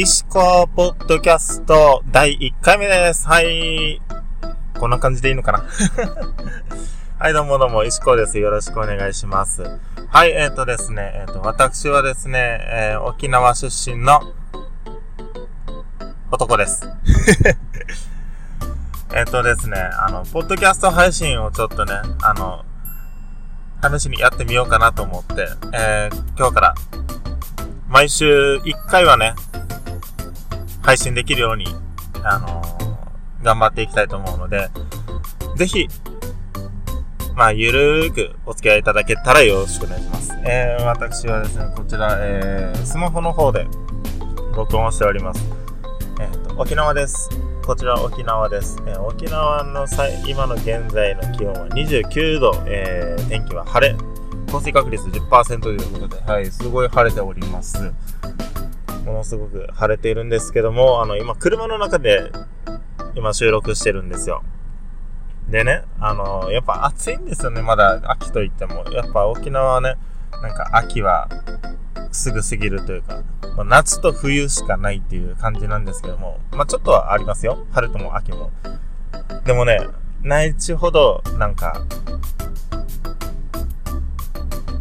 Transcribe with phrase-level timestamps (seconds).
[0.00, 3.26] 石川ポッドキャスト第1回目です。
[3.26, 4.00] はい。
[4.78, 5.64] こんな感じでいいのかな？
[7.18, 8.38] はい、どうもどうも、石川です。
[8.38, 9.64] よろしくお願いします。
[10.06, 14.20] はい、えっ、ー、とですね、えっ、ー、と、私はですね、えー、沖縄出身の
[16.30, 16.88] 男です。
[19.16, 22.64] えっとですね、あの、ポッドキャスト配信をちょっとね、あの、
[23.82, 26.74] 試しにやってみようかなと思って、えー、今日から、
[27.88, 29.34] 毎週1回はね、
[30.88, 31.66] 配信できるように、
[32.24, 34.70] あのー、頑張っていきたいと思うので、
[35.54, 35.86] ぜひ、
[37.34, 40.32] まあ、ゆるーくお付き合いいただけたらよろしくお願いします。
[40.46, 43.66] えー、私はですね、こちら、えー、スマホの方で
[44.56, 45.44] 録音しております。
[46.20, 47.28] えっ、と、沖縄です。
[47.66, 48.78] こちら沖縄です。
[48.86, 49.86] えー、沖縄の
[50.26, 53.94] 今の現在の気温は29度、えー、天気は晴れ、
[54.50, 57.92] 降水確率10%ということで、はい、すごい晴れております。
[59.18, 62.30] もすごく晴れているんですけども、あの、今、車の中で、
[63.14, 64.42] 今収録してるんですよ。
[65.48, 68.84] でね、あの、やっぱ暑いんですよね、まだ秋といっても。
[68.92, 69.96] やっぱ沖縄はね、
[70.42, 71.28] なんか秋は
[72.12, 73.22] すぐ過ぎるというか、
[73.56, 77.66] まあ、夏と冬しかないっていう感じなんですけども、まあちょっとはありますよ。
[77.72, 78.50] 春とも秋も。
[79.44, 79.80] でもね、
[80.22, 81.84] 内地ほど、なんか、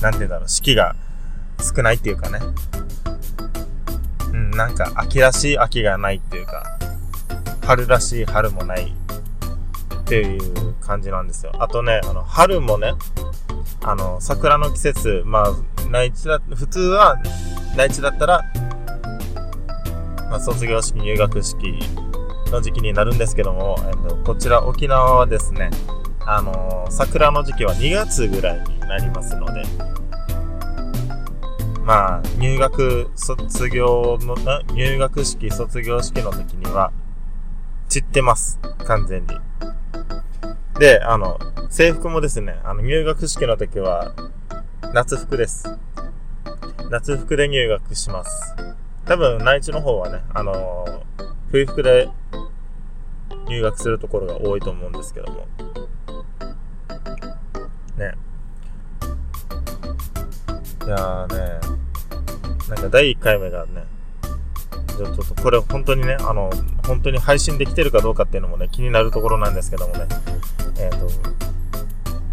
[0.00, 0.94] なんて言うんだろう、四季が
[1.58, 2.38] 少ないっていうかね。
[4.50, 6.64] なんか秋らしい秋がないっていうか、
[7.64, 8.94] 春らしい春もない
[10.00, 11.52] っていう感じなんですよ。
[11.58, 12.94] あとね、あの、春もね、
[13.82, 15.52] あの、桜の季節、まあ、
[15.88, 17.16] 内地だ、普通は、
[17.76, 18.42] 内地だったら、
[20.28, 21.74] まあ、卒業式、入学式
[22.50, 25.70] の時期になるんですけども、えっと、こちら沖縄はですね、
[26.26, 29.62] あの、桜の時期は2月ぐらいになりますので、
[31.84, 34.36] まあ、入学、卒業の、
[34.74, 36.92] 入学式、卒業式の時には、
[37.88, 38.60] 散ってます。
[38.86, 39.28] 完全に。
[40.78, 44.14] で、あの、制服もですね、あの、入学式の時は、
[44.92, 45.78] 夏服です。
[46.90, 48.54] 夏服で入学します。
[49.04, 51.04] 多分、内地の方はね、あの、
[51.50, 52.08] 冬服で
[53.48, 55.46] 入学するところが多いと思うんですけども。
[57.96, 58.14] ね。
[60.86, 61.60] いやーね、
[62.68, 63.84] なんか第1回目がね、
[64.96, 66.50] ちょっとこれ本当にね、あの、
[66.86, 70.06] 本当に配信できてるかどうかっていうのもね、気になるところなんですけどもね、
[70.78, 71.08] えっ、ー、と、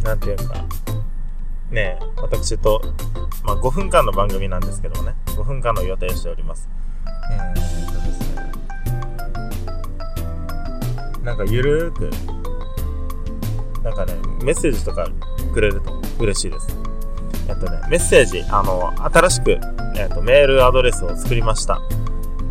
[0.03, 0.65] なんていうか、
[1.71, 2.81] ね私と、
[3.43, 6.69] まあ、5分間の番組なんですけどもね、5分間の予定しております。
[7.31, 8.51] えー、とですね、
[11.23, 12.09] なんかゆるーく、
[13.83, 15.07] なんかね、メッセージとか
[15.53, 16.86] くれると嬉しいです。
[17.47, 19.59] えっとね、メッセージ、あの、新しく、
[19.95, 21.79] えっと、メールアドレスを作りました。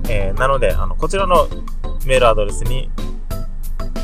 [0.08, 1.48] えー、なので、あの、こちらの
[2.06, 2.90] メールアドレスに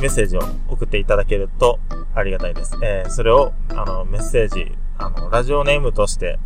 [0.01, 1.79] メッセージを送っていただけると
[2.15, 2.77] ありがたいです。
[2.83, 6.39] えー、それを、あの、メッセージ、あの、ラジオネームとして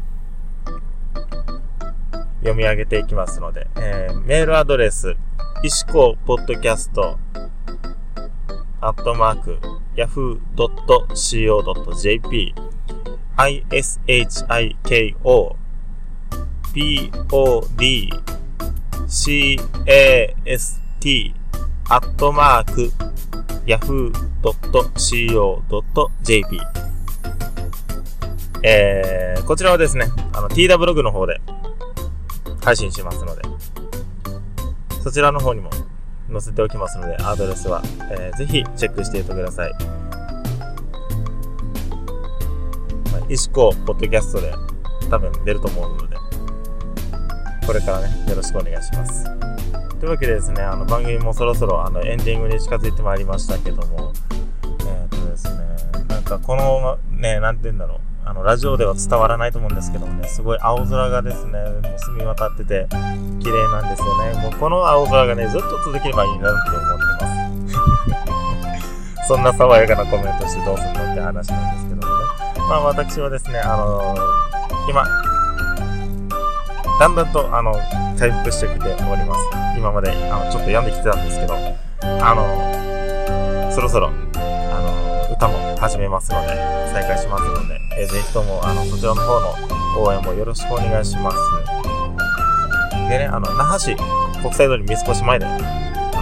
[2.40, 5.16] 読み上げていきますので、えー、メールアドレス、
[5.62, 7.18] 石子ポッドキャスト、
[8.80, 9.58] アットマーク、
[9.96, 11.14] yahoo.co.jp、
[16.74, 17.68] ishiko, pod,
[19.84, 20.80] cast,
[21.88, 22.90] アットマーク、
[23.66, 24.20] yahoo.co.jp
[28.64, 31.40] えー、こちらはですね、あの、TW ブログの方で
[32.64, 33.42] 配信しますので、
[35.04, 35.70] そちらの方にも
[36.32, 39.72] 載せておきますので、アドレスは、えー、ぜひチェックしていてください。
[43.28, 44.52] 石子ポッドキャストで
[45.10, 46.16] 多分出ると思うので、
[47.66, 49.24] これからね、よろしくお願いします。
[49.98, 54.12] というわけでですね、あの番組もそろそろあのエンディングに近づいてまいりましたけども、
[54.62, 54.66] え
[55.06, 55.64] っ、ー、とですね、
[56.08, 62.86] なんかこのね、なんて言うんだろう、あのラジオでは伝わらないと思うんですけどもね、すごい青空がですね、もう澄み渡ってて
[63.40, 64.40] 綺麗なんですよね。
[64.42, 67.26] もうこの青空がね、ずっと続ければいいなって思ってま
[69.24, 69.26] す。
[69.28, 72.45] そんな爽やかなコメントしてどうするのって話なんですけどもね。
[72.68, 75.04] まあ私はですね、あのー、今、
[76.98, 77.72] だんだんと、あの、
[78.18, 79.40] 回復してきております。
[79.78, 86.48] 今まで、あの、ちょっと病んできてたんですけど、あの、そろそろ、あの、歌も始めますので、
[86.92, 91.36] 再開しますので、えー、ぜひとも、あの、そちらの方の応援もよろしくお願いします。
[93.08, 93.94] でね、あの、那覇市
[94.42, 95.58] 国際通り三越前で、あ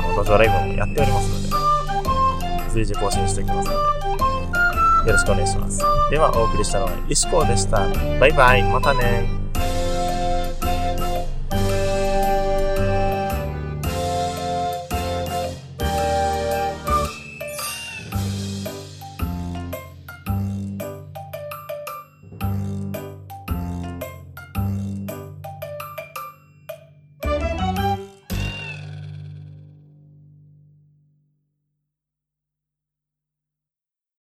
[0.02, 3.93] の、路上ライブもやっておりますので、随時更新しておきますので、
[5.06, 5.80] よろしくお願いします。
[6.10, 7.86] では、お送りしたのは石子でした。
[8.18, 9.43] バイバイ、またね